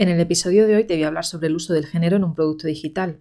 [0.00, 2.24] En el episodio de hoy te voy a hablar sobre el uso del género en
[2.24, 3.20] un producto digital.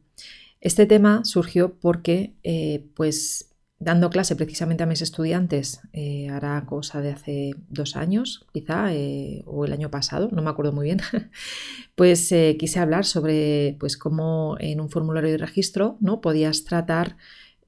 [0.62, 7.02] Este tema surgió porque, eh, pues, dando clase precisamente a mis estudiantes, eh, hará cosa
[7.02, 11.02] de hace dos años, quizá, eh, o el año pasado, no me acuerdo muy bien,
[11.96, 16.22] pues quise hablar sobre pues, cómo en un formulario de registro ¿no?
[16.22, 17.18] podías tratar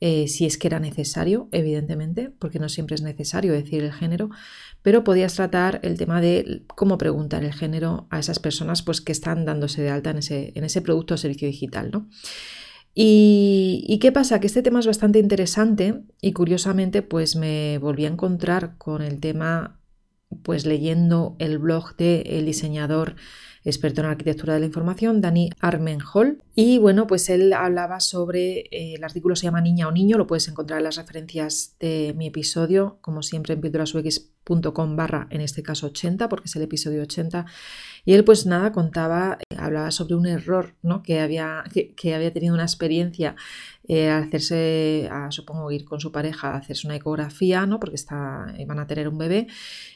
[0.02, 4.30] si es que era necesario, evidentemente, porque no siempre es necesario decir el género,
[4.82, 9.12] pero podías tratar el tema de cómo preguntar el género a esas personas pues, que
[9.12, 11.92] están dándose de alta en ese, en ese producto o servicio digital.
[11.92, 12.10] ¿no?
[12.94, 14.40] Y, qué pasa?
[14.40, 19.20] Que este tema es bastante interesante y curiosamente pues me volví a encontrar con el
[19.20, 19.80] tema
[20.44, 23.16] pues leyendo el blog del diseñador
[23.64, 26.42] experto en arquitectura de la información, Dani Armenhol.
[26.56, 30.28] Y bueno, pues él hablaba sobre, eh, el artículo se llama Niña o Niño, lo
[30.28, 35.64] puedes encontrar en las referencias de mi episodio, como siempre en pildorasux.com barra, en este
[35.64, 37.46] caso 80, porque es el episodio 80.
[38.04, 41.04] Y él pues nada, contaba, eh, hablaba sobre un error, ¿no?
[41.04, 43.36] Que había, que, había tenido una experiencia
[43.88, 47.80] eh, hacerse, supongo ir con su pareja a hacerse una ecografía, ¿no?
[47.80, 49.48] Porque está, van a tener un bebé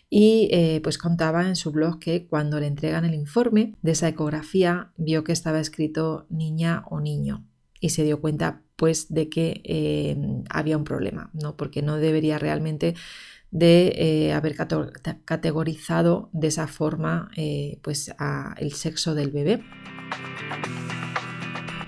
[0.09, 4.07] y eh, pues contaba en su blog que cuando le entregan el informe de esa
[4.07, 7.45] ecografía vio que estaba escrito niña o niño
[7.79, 10.17] y se dio cuenta pues de que eh,
[10.49, 11.55] había un problema, ¿no?
[11.55, 12.95] porque no debería realmente
[13.51, 14.55] de eh, haber
[15.23, 17.31] categorizado de esa forma
[17.81, 18.13] pues
[18.57, 19.63] el sexo del bebé.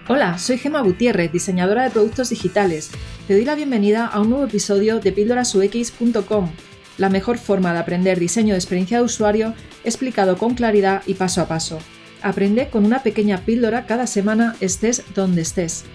[0.10, 2.92] Hola, soy Gema Gutiérrez, diseñadora de productos digitales.
[3.28, 6.50] Te doy la bienvenida a un nuevo episodio de píldorasux.com
[6.98, 9.54] la mejor forma de aprender diseño de experiencia de usuario
[9.84, 11.80] explicado con claridad y paso a paso.
[12.22, 15.86] Aprende con una pequeña píldora cada semana estés donde estés.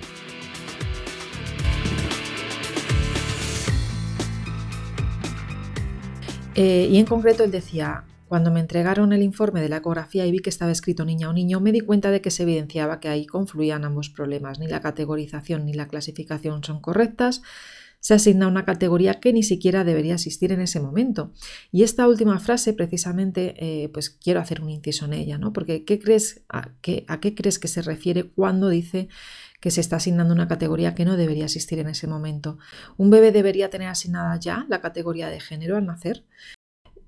[6.55, 10.33] Eh, y en concreto él decía, cuando me entregaron el informe de la ecografía y
[10.33, 13.09] vi que estaba escrito niña o niño, me di cuenta de que se evidenciaba que
[13.09, 14.59] ahí confluían ambos problemas.
[14.59, 17.43] Ni la categorización ni la clasificación son correctas,
[18.03, 21.33] se asigna una categoría que ni siquiera debería existir en ese momento.
[21.71, 25.53] Y esta última frase, precisamente, eh, pues quiero hacer un inciso en ella, ¿no?
[25.53, 29.09] Porque ¿qué crees, a, qué, ¿a qué crees que se refiere cuando dice
[29.61, 32.59] que se está asignando una categoría que no debería existir en ese momento?
[32.97, 36.27] ¿Un bebé debería tener asignada ya la categoría de género al nacer?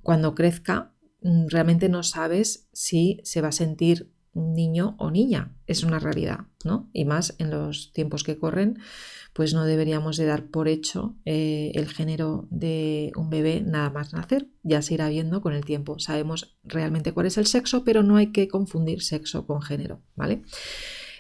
[0.00, 5.53] Cuando crezca, mm, realmente no sabes si se va a sentir niño o niña.
[5.67, 6.89] Es una realidad, ¿no?
[6.93, 8.78] Y más en los tiempos que corren,
[9.33, 14.12] pues no deberíamos de dar por hecho eh, el género de un bebé nada más
[14.12, 14.49] nacer.
[14.62, 15.99] Ya se irá viendo con el tiempo.
[15.99, 20.43] Sabemos realmente cuál es el sexo, pero no hay que confundir sexo con género, ¿vale?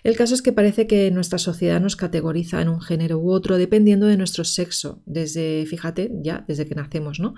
[0.04, 3.56] El caso es que parece que nuestra sociedad nos categoriza en un género u otro
[3.56, 7.34] dependiendo de nuestro sexo, desde, fíjate, ya desde que nacemos, ¿no?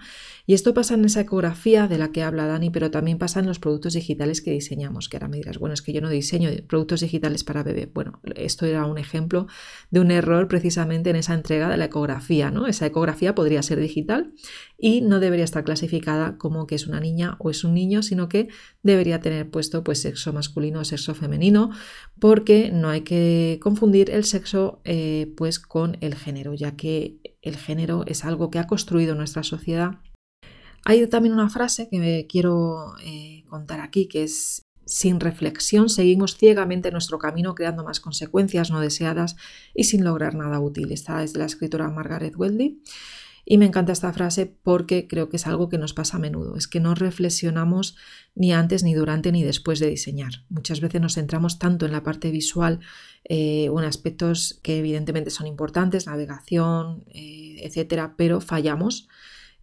[0.47, 3.47] Y esto pasa en esa ecografía de la que habla Dani, pero también pasa en
[3.47, 6.51] los productos digitales que diseñamos, que ahora me dirás, bueno, es que yo no diseño
[6.67, 7.87] productos digitales para bebé.
[7.87, 9.47] Bueno, esto era un ejemplo
[9.93, 12.67] de un error precisamente en esa entrega de la ecografía, ¿no?
[12.67, 14.33] Esa ecografía podría ser digital
[14.77, 18.29] y no debería estar clasificada como que es una niña o es un niño, sino
[18.29, 18.49] que
[18.83, 21.71] debería tener puesto pues sexo masculino o sexo femenino,
[22.19, 27.57] porque no hay que confundir el sexo eh, pues con el género, ya que el
[27.57, 30.01] género es algo que ha construido nuestra sociedad.
[30.85, 36.93] Hay también una frase que quiero eh, contar aquí, que es sin reflexión seguimos ciegamente
[36.93, 39.35] nuestro camino creando más consecuencias no deseadas
[39.75, 40.93] y sin lograr nada útil.
[40.93, 42.81] Esta es de la escritora Margaret Weldy.
[43.49, 46.57] Y me encanta esta frase porque creo que es algo que nos pasa a menudo,
[46.57, 47.97] es que no reflexionamos
[48.35, 50.45] ni antes, ni durante, ni después de diseñar.
[50.49, 52.81] Muchas veces nos centramos tanto en la parte visual
[53.23, 59.07] eh, en aspectos que evidentemente son importantes, navegación, eh, etcétera, pero fallamos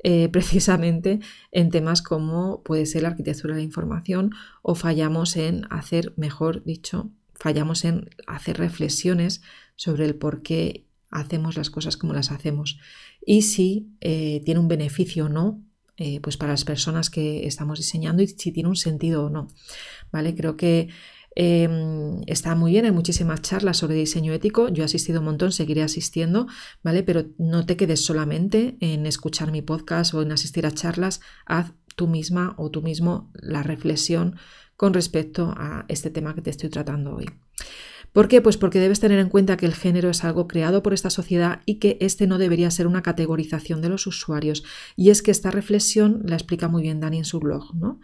[0.02, 1.20] eh, precisamente
[1.52, 6.64] en temas como puede ser la arquitectura de la información o fallamos en hacer, mejor
[6.64, 9.42] dicho, fallamos en hacer reflexiones
[9.76, 12.80] sobre el por qué hacemos las cosas como las hacemos
[13.26, 15.64] y si eh, tiene un beneficio o no
[15.96, 19.48] eh, pues para las personas que estamos diseñando y si tiene un sentido o no.
[20.12, 20.34] ¿vale?
[20.34, 20.90] Creo que
[21.36, 25.52] em, está muy bien, hay muchísimas charlas sobre diseño ético, yo he asistido un montón,
[25.52, 26.48] seguiré asistiendo,
[26.84, 27.04] ¿vale?
[27.04, 31.74] Pero no te quedes solamente en escuchar mi podcast o en asistir a charlas, haz
[31.96, 34.38] tú misma o tú mismo la reflexión
[34.76, 37.26] con respecto a este tema que te estoy tratando hoy.
[38.14, 38.42] ¿Por qué?
[38.42, 41.62] Pues porque debes tener en cuenta que el género es algo creado por esta sociedad
[41.66, 44.64] y que este no debería ser una categorización de los usuarios.
[44.96, 47.76] Y es que esta reflexión la explica muy bien Dani en su blog.
[47.76, 48.00] ¿no?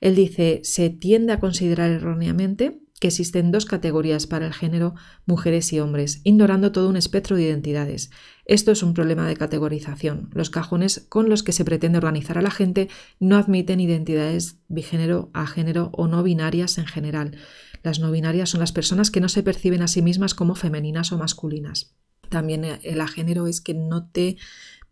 [0.00, 4.94] Él dice, se tiende a considerar erróneamente que existen dos categorías para el género,
[5.26, 8.10] mujeres y hombres, ignorando todo un espectro de identidades.
[8.44, 10.28] Esto es un problema de categorización.
[10.32, 12.88] Los cajones con los que se pretende organizar a la gente
[13.18, 17.36] no admiten identidades bigénero, agénero o no binarias en general.
[17.82, 21.10] Las no binarias son las personas que no se perciben a sí mismas como femeninas
[21.12, 21.96] o masculinas.
[22.28, 24.36] También el agénero es que no te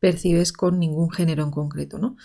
[0.00, 2.16] percibes con ningún género en concreto, ¿no?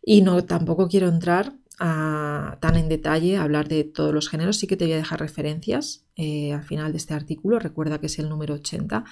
[0.00, 4.76] Y no tampoco quiero entrar tan en detalle hablar de todos los géneros, sí que
[4.76, 8.28] te voy a dejar referencias eh, al final de este artículo, recuerda que es el
[8.28, 9.04] número 80.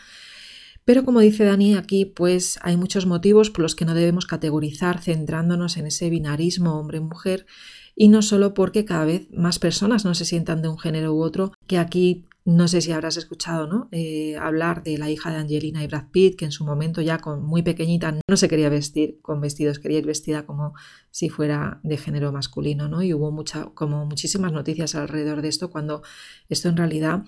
[0.85, 5.01] Pero como dice Dani aquí, pues hay muchos motivos por los que no debemos categorizar
[5.01, 7.47] centrándonos en ese binarismo hombre-mujer
[7.95, 11.23] y no solo porque cada vez más personas no se sientan de un género u
[11.23, 13.89] otro, que aquí no sé si habrás escuchado ¿no?
[13.93, 17.19] Eh, hablar de la hija de Angelina y Brad Pitt, que en su momento ya
[17.19, 20.75] con muy pequeñita no se quería vestir con vestidos, quería ir vestida como
[21.11, 23.03] si fuera de género masculino, ¿no?
[23.03, 26.03] Y hubo mucha, como muchísimas noticias alrededor de esto, cuando
[26.49, 27.23] esto en realidad,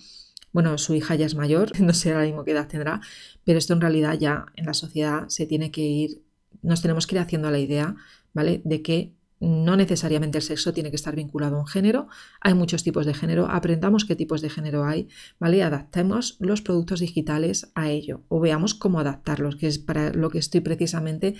[0.54, 3.02] bueno, su hija ya es mayor, no sé ahora mismo qué edad tendrá,
[3.44, 6.22] pero esto en realidad ya en la sociedad se tiene que ir,
[6.62, 7.96] nos tenemos que ir haciendo la idea,
[8.32, 8.62] ¿vale?
[8.64, 12.06] De que no necesariamente el sexo tiene que estar vinculado a un género,
[12.40, 15.08] hay muchos tipos de género, aprendamos qué tipos de género hay,
[15.40, 15.62] ¿vale?
[15.62, 20.38] Adaptemos los productos digitales a ello o veamos cómo adaptarlos, que es para lo que
[20.38, 21.34] estoy precisamente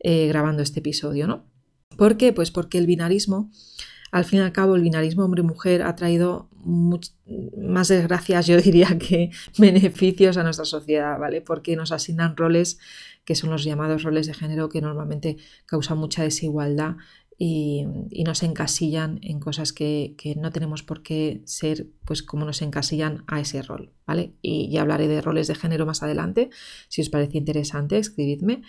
[0.00, 1.46] eh, grabando este episodio, ¿no?
[1.96, 2.34] ¿Por qué?
[2.34, 3.50] Pues porque el binarismo,
[4.12, 9.30] al fin y al cabo, el binarismo hombre-mujer ha traído más desgracias, yo diría, que
[9.58, 11.40] beneficios a nuestra sociedad, ¿vale?
[11.40, 12.78] Porque nos asignan roles
[13.24, 16.96] que son los llamados roles de género que normalmente causan mucha desigualdad
[17.38, 17.84] y,
[18.24, 23.40] nos encasillan en cosas que, no tenemos por qué ser pues como nos encasillan a
[23.40, 24.32] ese rol, ¿vale?
[24.42, 26.50] Y ya hablaré de roles de género más adelante,
[26.88, 28.62] si os parece interesante, escribidme.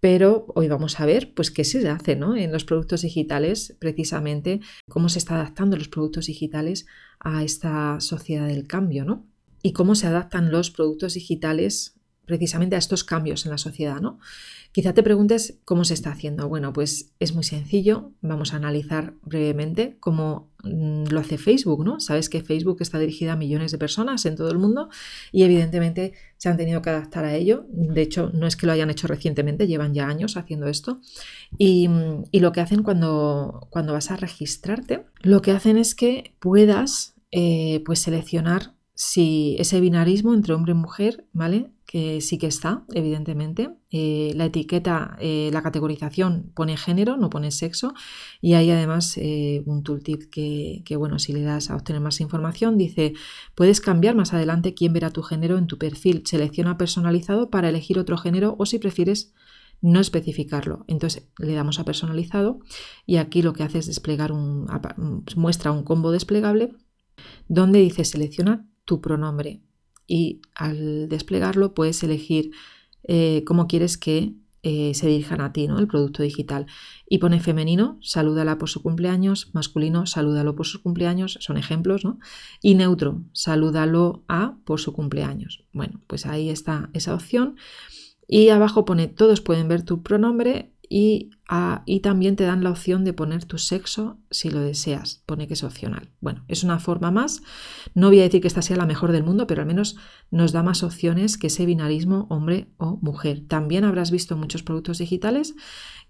[0.00, 2.36] Pero hoy vamos a ver pues qué se hace ¿no?
[2.36, 6.86] en los productos digitales, precisamente cómo se está adaptando los productos digitales
[7.18, 9.26] a esta sociedad del cambio, ¿no?
[9.60, 11.97] Y cómo se adaptan los productos digitales
[12.28, 14.20] precisamente a estos cambios en la sociedad, ¿no?
[14.70, 16.46] Quizá te preguntes cómo se está haciendo.
[16.46, 18.12] Bueno, pues es muy sencillo.
[18.20, 22.00] Vamos a analizar brevemente cómo mm, lo hace Facebook, ¿no?
[22.00, 24.90] Sabes que Facebook está dirigida a millones de personas en todo el mundo
[25.32, 27.64] y evidentemente se han tenido que adaptar a ello.
[27.70, 31.00] De hecho, no es que lo hayan hecho recientemente, llevan ya años haciendo esto.
[31.56, 36.34] Y, mm, lo que hacen cuando, cuando vas a registrarte, lo que hacen es que
[36.40, 41.70] puedas eh, pues seleccionar si ese binarismo entre hombre y mujer, ¿vale?
[41.86, 43.70] que sí que está, evidentemente.
[43.92, 47.94] Eh, la etiqueta, eh, la categorización pone género, no pone sexo.
[48.40, 52.20] Y hay además eh, un tooltip que, que, bueno, si le das a obtener más
[52.20, 53.14] información, dice,
[53.54, 56.24] puedes cambiar más adelante quién verá tu género en tu perfil.
[56.26, 59.32] Selecciona personalizado para elegir otro género o si prefieres
[59.80, 60.84] no especificarlo.
[60.88, 62.58] Entonces le damos a personalizado
[63.06, 64.66] y aquí lo que hace es desplegar un,
[65.36, 66.72] muestra un combo desplegable
[67.46, 69.60] donde dice selecciona tu pronombre
[70.06, 72.50] y al desplegarlo puedes elegir
[73.04, 75.78] eh, cómo quieres que eh, se dirijan a ti, ¿no?
[75.78, 76.66] El producto digital.
[77.08, 82.18] Y pone femenino, salúdala por su cumpleaños, masculino, salúdalo por su cumpleaños, son ejemplos, ¿no?
[82.62, 85.64] Y neutro, salúdalo a por su cumpleaños.
[85.72, 87.56] Bueno, pues ahí está esa opción.
[88.26, 91.30] Y abajo pone todos pueden ver tu pronombre y,
[92.02, 95.22] también te dan la opción de poner tu sexo si lo deseas.
[95.26, 96.10] Pone que es opcional.
[96.20, 97.42] Bueno, es una forma más.
[97.94, 99.96] No voy a decir que esta sea la mejor del mundo, pero al menos
[100.30, 103.42] nos da más opciones que ese binarismo hombre o mujer.
[103.46, 105.54] También habrás visto muchos productos digitales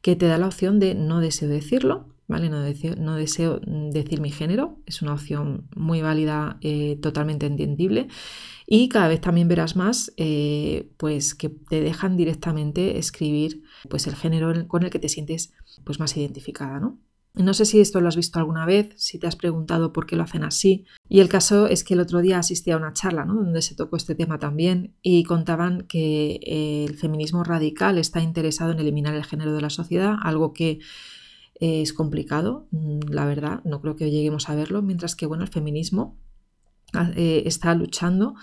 [0.01, 2.51] que te da la opción de no deseo decirlo, ¿vale?
[2.51, 4.79] No deseo, no deseo decir mi género.
[4.87, 8.09] Es una opción muy válida, eh, totalmente entendible.
[8.67, 14.15] Y cada vez también verás más eh, pues que te dejan directamente escribir pues el
[14.15, 16.99] género con el que te sientes pues más identificada, ¿no?
[17.35, 20.17] No sé si esto lo has visto alguna vez, si te has preguntado por qué
[20.17, 20.87] lo hacen así.
[21.09, 23.35] Y el caso es que el otro día asistí a una charla ¿no?
[23.35, 28.73] donde se tocó este tema también y contaban que eh, el feminismo radical está interesado
[28.73, 30.81] en eliminar el género de la sociedad, algo que
[31.61, 35.45] eh, es complicado, mm, la verdad, no creo que lleguemos a verlo, mientras que bueno,
[35.45, 36.19] el feminismo
[36.95, 38.35] Ah, eh, está luchando,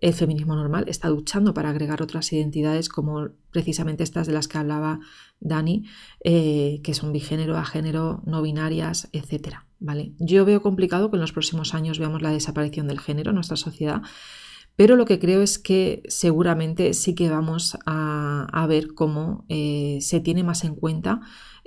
[0.00, 4.58] el feminismo normal está luchando para agregar otras identidades como precisamente estas de las que
[4.58, 5.00] hablaba
[5.40, 5.84] Dani,
[6.24, 9.56] eh, que son bigénero, agénero, no binarias, etc.
[9.78, 10.12] ¿vale?
[10.18, 13.56] Yo veo complicado que en los próximos años veamos la desaparición del género en nuestra
[13.56, 14.02] sociedad,
[14.76, 20.20] pero lo que creo es que seguramente sí que vamos a, ver cómo eh, se
[20.20, 21.20] tiene más en cuenta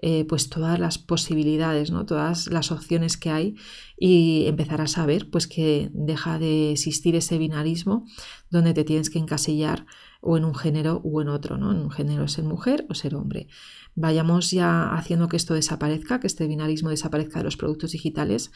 [0.05, 2.05] eh, pues todas las posibilidades, ¿no?
[2.05, 3.55] todas las opciones que hay
[3.97, 8.05] y empezar a saber pues que deja de existir ese binarismo
[8.49, 9.85] donde te tienes que encasillar
[10.19, 11.71] o en un género u en otro, ¿no?
[11.71, 13.47] En un género ser mujer o ser hombre.
[13.95, 18.51] Vayamos ya haciendo que esto desaparezca, que este binarismo desaparezca de los productos digitales.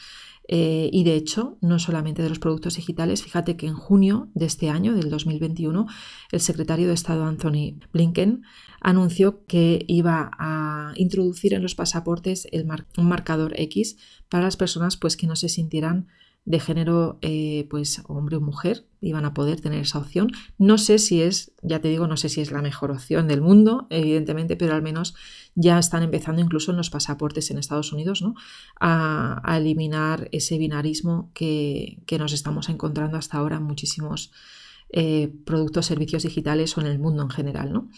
[0.48, 4.44] Eh, y de hecho, no solamente de los productos digitales, fíjate que en junio de
[4.44, 5.86] este año, del 2021,
[6.30, 8.42] el secretario de Estado Anthony Blinken
[8.80, 12.48] anunció que iba a introducir en los pasaportes
[12.96, 13.96] un marcador X
[14.28, 16.08] para las personas pues, que no se sintieran
[16.48, 20.32] de género eh, pues hombre o mujer iban a poder tener esa opción.
[20.56, 23.42] No sé si es, ya te digo, no sé si es la mejor opción del
[23.42, 25.14] mundo, evidentemente, pero al menos
[25.54, 28.34] ya están empezando incluso en los pasaportes en Estados Unidos ¿no?
[28.80, 34.32] a, eliminar ese binarismo que, nos estamos encontrando hasta ahora en muchísimos
[34.88, 37.74] eh, productos, servicios digitales o en el mundo en general.
[37.74, 37.90] ¿no?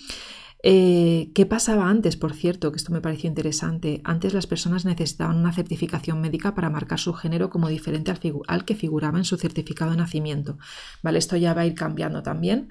[0.62, 2.71] Eh, ¿Qué pasaba antes, por cierto?
[2.71, 4.02] Que esto me pareció interesante.
[4.05, 8.12] Antes las personas necesitaban una certificación médica para marcar su género como diferente
[8.47, 10.59] al, que figuraba en su certificado de nacimiento.
[11.02, 11.19] ¿Vale?
[11.19, 12.69] Esto ya va a ir cambiando también.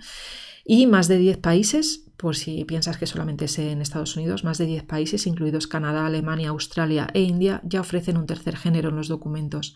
[0.65, 4.59] Y más de 10 países, por si piensas que solamente es en Estados Unidos, más
[4.59, 8.97] de 10 países, incluidos Canadá, Alemania, Australia e India, ya ofrecen un tercer género en
[8.97, 9.73] los documentos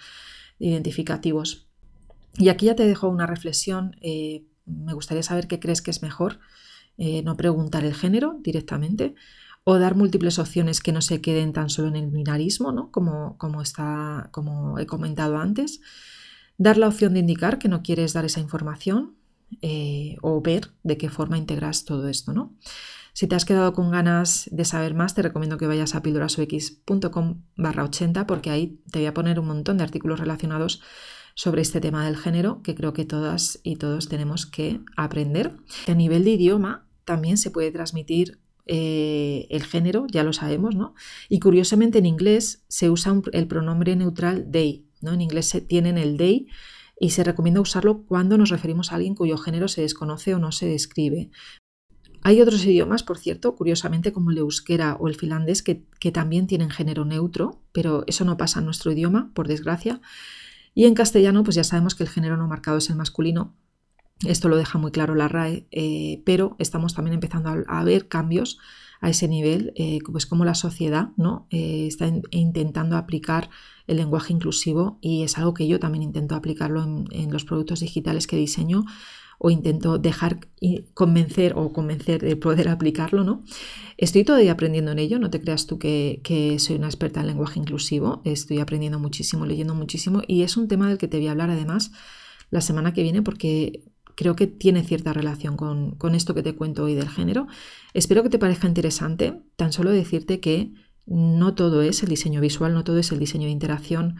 [0.60, 1.68] identificativos.
[2.38, 3.96] Y aquí ya te dejo una reflexión.
[4.02, 6.40] Eh, me gustaría saber qué crees que es mejor
[6.98, 9.16] eh, no preguntar el género directamente,
[9.64, 12.92] o dar múltiples opciones que no se queden tan solo en el binarismo, ¿no?
[12.92, 15.80] como, como, está, como he comentado antes.
[16.58, 19.16] Dar la opción de indicar que no quieres dar esa información
[19.62, 22.34] eh, o ver de qué forma integras todo esto.
[22.34, 22.54] ¿no?
[23.14, 27.44] Si te has quedado con ganas de saber más, te recomiendo que vayas a pildorasux.com
[27.56, 30.82] barra 80 porque ahí te voy a poner un montón de artículos relacionados
[31.36, 35.58] sobre este tema del género que creo que todas y todos tenemos que aprender.
[35.88, 40.96] A nivel de idioma también se puede transmitir eh, el género, ya lo sabemos, ¿no?
[41.28, 45.14] Y curiosamente en inglés se usa el pronombre neutral they, ¿no?
[45.14, 46.48] En inglés se tienen el they
[47.00, 50.54] y se recomienda usarlo cuando nos referimos a alguien cuyo género se desconoce o no
[50.54, 51.30] se describe.
[52.22, 56.48] Hay otros idiomas, por cierto, curiosamente como el euskera o el finlandés, que, que también
[56.48, 60.00] tienen género neutro, pero eso no pasa en nuestro idioma, por desgracia.
[60.74, 63.58] Y en castellano, pues ya sabemos que el género no marcado es el masculino.
[64.26, 68.58] Esto lo deja muy claro la RAE, eh, pero estamos también empezando a, ver cambios
[69.02, 69.74] a ese nivel,
[70.10, 71.46] pues como la sociedad ¿no?
[71.50, 73.50] Eh, está intentando aplicar
[73.86, 78.28] el lenguaje inclusivo y es algo que yo también intento aplicarlo en, los productos digitales
[78.28, 78.86] que diseño
[79.40, 80.40] o intento dejar
[80.94, 83.44] convencer o convencer de poder aplicarlo, ¿no?
[83.98, 86.22] Estoy todavía aprendiendo en ello, no te creas tú que,
[86.60, 90.88] soy una experta en lenguaje inclusivo, estoy aprendiendo muchísimo, leyendo muchísimo y es un tema
[90.88, 91.92] del que te voy a hablar además
[92.52, 93.84] la semana que viene porque
[94.16, 97.48] creo que tiene cierta relación con, con esto que te cuento hoy del género.
[97.94, 100.74] Espero que te parezca interesante, tan solo decirte que
[101.06, 104.18] no todo es el diseño visual, no todo es el diseño de interacción,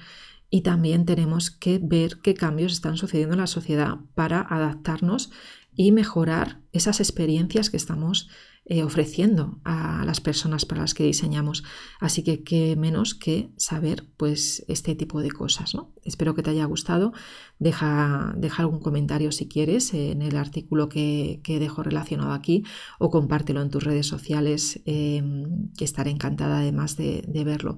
[0.50, 5.32] y también tenemos que ver qué cambios están sucediendo en la sociedad para adaptarnos
[5.76, 8.30] y mejorar esas experiencias que estamos
[8.66, 11.66] eh, ofreciendo a las personas para las que diseñamos.
[12.00, 15.76] Así que qué menos que saber pues este tipo de cosas.
[15.76, 15.92] ¿no?
[16.06, 17.12] Espero que te haya gustado.
[17.60, 22.64] Deja, deja algún comentario si quieres en el artículo que, dejo relacionado aquí
[23.00, 25.22] o compártelo en tus redes sociales eh,
[25.78, 27.78] que estaré encantada además de verlo.